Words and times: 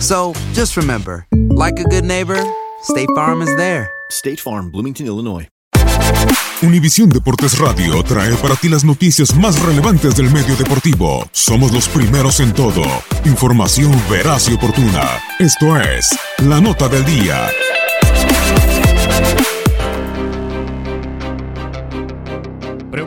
So 0.00 0.32
just 0.52 0.76
remember, 0.76 1.26
like 1.50 1.78
a 1.78 1.84
good 1.84 2.04
neighbor, 2.04 2.42
State 2.82 3.08
Farm 3.14 3.42
is 3.42 3.54
there. 3.56 3.90
State 4.10 4.40
Farm, 4.40 4.70
Bloomington, 4.70 5.06
Illinois. 5.06 5.48
Univisión 6.62 7.10
Deportes 7.10 7.58
Radio 7.58 8.02
trae 8.02 8.34
para 8.36 8.56
ti 8.56 8.68
las 8.68 8.82
noticias 8.82 9.34
más 9.36 9.60
relevantes 9.60 10.16
del 10.16 10.30
medio 10.30 10.56
deportivo. 10.56 11.28
Somos 11.32 11.72
los 11.72 11.86
primeros 11.88 12.40
en 12.40 12.54
todo. 12.54 12.82
Información 13.24 13.92
veraz 14.10 14.48
y 14.48 14.54
oportuna. 14.54 15.20
Esto 15.38 15.78
es 15.78 16.08
La 16.38 16.60
Nota 16.60 16.88
del 16.88 17.04
Día. 17.04 17.48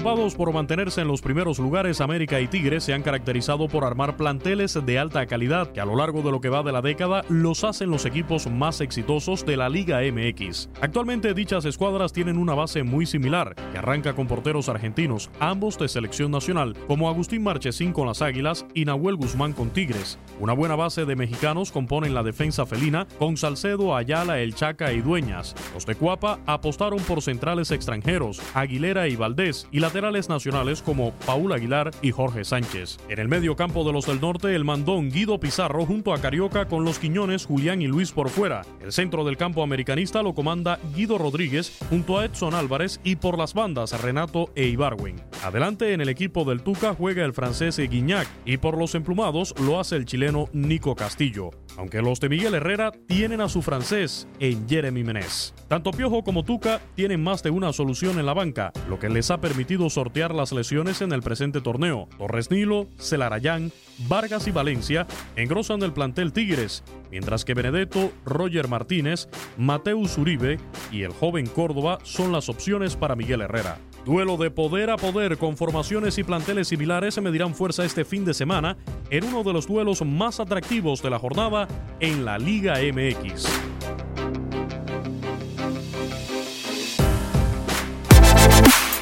Preocupados 0.00 0.34
por 0.34 0.50
mantenerse 0.54 1.02
en 1.02 1.08
los 1.08 1.20
primeros 1.20 1.58
lugares, 1.58 2.00
América 2.00 2.40
y 2.40 2.48
Tigres 2.48 2.84
se 2.84 2.94
han 2.94 3.02
caracterizado 3.02 3.68
por 3.68 3.84
armar 3.84 4.16
planteles 4.16 4.78
de 4.82 4.98
alta 4.98 5.26
calidad 5.26 5.72
que 5.72 5.80
a 5.82 5.84
lo 5.84 5.94
largo 5.94 6.22
de 6.22 6.30
lo 6.30 6.40
que 6.40 6.48
va 6.48 6.62
de 6.62 6.72
la 6.72 6.80
década 6.80 7.22
los 7.28 7.64
hacen 7.64 7.90
los 7.90 8.06
equipos 8.06 8.50
más 8.50 8.80
exitosos 8.80 9.44
de 9.44 9.58
la 9.58 9.68
Liga 9.68 10.00
MX. 10.00 10.70
Actualmente 10.80 11.34
dichas 11.34 11.66
escuadras 11.66 12.14
tienen 12.14 12.38
una 12.38 12.54
base 12.54 12.82
muy 12.82 13.04
similar, 13.04 13.54
que 13.72 13.76
arranca 13.76 14.14
con 14.14 14.26
porteros 14.26 14.70
argentinos, 14.70 15.28
ambos 15.38 15.78
de 15.78 15.86
selección 15.86 16.30
nacional, 16.30 16.74
como 16.86 17.10
Agustín 17.10 17.42
Marchesín 17.42 17.92
con 17.92 18.06
las 18.06 18.22
Águilas 18.22 18.64
y 18.72 18.86
Nahuel 18.86 19.16
Guzmán 19.16 19.52
con 19.52 19.68
Tigres. 19.68 20.18
Una 20.38 20.54
buena 20.54 20.76
base 20.76 21.04
de 21.04 21.14
mexicanos 21.14 21.72
componen 21.72 22.14
la 22.14 22.22
defensa 22.22 22.64
felina 22.64 23.06
con 23.18 23.36
Salcedo, 23.36 23.94
Ayala, 23.94 24.40
El 24.40 24.54
Chaca 24.54 24.94
y 24.94 25.02
Dueñas. 25.02 25.54
Los 25.74 25.84
de 25.84 25.94
Cuapa 25.94 26.38
apostaron 26.46 27.00
por 27.00 27.20
centrales 27.20 27.70
extranjeros, 27.70 28.40
Aguilera 28.54 29.06
y 29.06 29.16
Valdés, 29.16 29.68
y 29.70 29.89
laterales 29.90 30.28
nacionales 30.28 30.82
como 30.82 31.10
Paul 31.26 31.52
Aguilar 31.52 31.90
y 32.00 32.12
Jorge 32.12 32.44
Sánchez. 32.44 32.98
En 33.08 33.18
el 33.18 33.26
medio 33.26 33.56
campo 33.56 33.82
de 33.82 33.92
los 33.92 34.06
del 34.06 34.20
norte, 34.20 34.54
el 34.54 34.64
mandón 34.64 35.10
Guido 35.10 35.40
Pizarro 35.40 35.84
junto 35.84 36.14
a 36.14 36.20
Carioca 36.20 36.66
con 36.66 36.84
los 36.84 37.00
Quiñones, 37.00 37.44
Julián 37.44 37.82
y 37.82 37.88
Luis 37.88 38.12
por 38.12 38.28
fuera. 38.28 38.62
El 38.80 38.92
centro 38.92 39.24
del 39.24 39.36
campo 39.36 39.64
americanista 39.64 40.22
lo 40.22 40.32
comanda 40.32 40.78
Guido 40.94 41.18
Rodríguez 41.18 41.76
junto 41.88 42.20
a 42.20 42.24
Edson 42.24 42.54
Álvarez 42.54 43.00
y 43.02 43.16
por 43.16 43.36
las 43.36 43.52
bandas 43.52 44.00
Renato 44.00 44.52
e 44.54 44.66
Ibarwin. 44.66 45.20
Adelante 45.42 45.92
en 45.92 46.00
el 46.00 46.08
equipo 46.08 46.44
del 46.44 46.62
Tuca 46.62 46.94
juega 46.94 47.24
el 47.24 47.32
francés 47.32 47.78
Guignac 47.78 48.28
y 48.44 48.58
por 48.58 48.78
los 48.78 48.94
emplumados 48.94 49.56
lo 49.60 49.80
hace 49.80 49.96
el 49.96 50.04
chileno 50.04 50.48
Nico 50.52 50.94
Castillo. 50.94 51.50
Aunque 51.76 52.02
los 52.02 52.20
de 52.20 52.28
Miguel 52.28 52.54
Herrera 52.54 52.92
tienen 53.06 53.40
a 53.40 53.48
su 53.48 53.62
francés 53.62 54.28
en 54.38 54.68
Jeremy 54.68 55.04
Menez. 55.04 55.54
Tanto 55.68 55.90
Piojo 55.90 56.22
como 56.22 56.44
Tuca 56.44 56.80
tienen 56.94 57.22
más 57.22 57.42
de 57.42 57.50
una 57.50 57.72
solución 57.72 58.18
en 58.18 58.26
la 58.26 58.34
banca, 58.34 58.72
lo 58.88 58.98
que 58.98 59.08
les 59.08 59.30
ha 59.30 59.40
permitido 59.40 59.88
sortear 59.90 60.34
las 60.34 60.52
lesiones 60.52 61.00
en 61.00 61.12
el 61.12 61.22
presente 61.22 61.60
torneo. 61.60 62.08
Torres 62.18 62.50
Nilo, 62.50 62.88
Celarayán, 62.98 63.72
Vargas 64.08 64.46
y 64.46 64.50
Valencia 64.50 65.06
engrosan 65.36 65.82
el 65.82 65.92
plantel 65.92 66.32
Tigres, 66.32 66.82
mientras 67.10 67.44
que 67.44 67.54
Benedetto, 67.54 68.12
Roger 68.24 68.68
Martínez, 68.68 69.28
Mateus 69.56 70.18
Uribe 70.18 70.58
y 70.90 71.02
el 71.02 71.12
joven 71.12 71.46
Córdoba 71.46 71.98
son 72.02 72.32
las 72.32 72.48
opciones 72.48 72.96
para 72.96 73.16
Miguel 73.16 73.42
Herrera. 73.42 73.78
Duelo 74.04 74.36
de 74.36 74.50
poder 74.50 74.90
a 74.90 74.96
poder 74.96 75.36
con 75.36 75.56
formaciones 75.56 76.16
y 76.18 76.24
planteles 76.24 76.68
similares 76.68 77.14
se 77.14 77.20
medirán 77.20 77.54
fuerza 77.54 77.84
este 77.84 78.04
fin 78.04 78.24
de 78.24 78.34
semana 78.34 78.76
en 79.10 79.24
uno 79.24 79.42
de 79.42 79.52
los 79.52 79.66
duelos 79.66 80.02
más 80.04 80.40
atractivos 80.40 81.02
de 81.02 81.10
la 81.10 81.18
jornada 81.18 81.68
en 82.00 82.24
la 82.24 82.38
Liga 82.38 82.76
MX. 82.80 83.46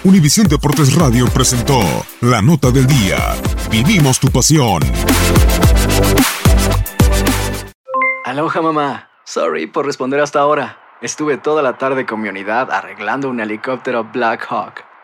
Univisión 0.04 0.46
Deportes 0.46 0.94
Radio 0.94 1.26
presentó 1.26 1.80
La 2.22 2.40
Nota 2.40 2.70
del 2.70 2.86
Día. 2.86 3.18
Vivimos 3.70 4.18
tu 4.18 4.28
pasión. 4.28 4.82
Aloha 8.24 8.62
mamá. 8.62 9.10
Sorry 9.24 9.66
por 9.66 9.84
responder 9.84 10.20
hasta 10.20 10.40
ahora. 10.40 10.78
Estuve 11.02 11.36
toda 11.36 11.62
la 11.62 11.76
tarde 11.76 12.06
con 12.06 12.20
mi 12.20 12.28
unidad 12.28 12.70
arreglando 12.70 13.28
un 13.28 13.40
helicóptero 13.40 14.04
Black 14.04 14.46
Hawk. 14.48 14.87